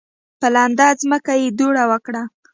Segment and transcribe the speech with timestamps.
[0.39, 2.23] په لنده ځمکه یې دوړه وکړه.